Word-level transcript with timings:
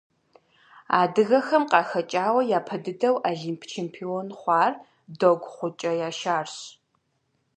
Адыгэхэм 1.01 1.63
къахэкӀауэ 1.71 2.41
япэ 2.57 2.75
дыдэу 2.83 3.15
Олимп 3.29 3.61
чемпион 3.71 4.27
хъуар 4.39 4.73
Догу-ГъукӀэ 5.19 5.91
Яшарщ. 6.07 6.55